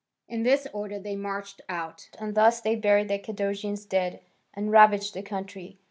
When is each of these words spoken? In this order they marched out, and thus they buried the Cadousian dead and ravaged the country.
In 0.27 0.41
this 0.41 0.65
order 0.73 0.97
they 0.97 1.15
marched 1.15 1.61
out, 1.69 2.09
and 2.17 2.33
thus 2.33 2.59
they 2.59 2.75
buried 2.75 3.07
the 3.07 3.19
Cadousian 3.19 3.75
dead 3.87 4.19
and 4.51 4.71
ravaged 4.71 5.13
the 5.13 5.21
country. 5.21 5.77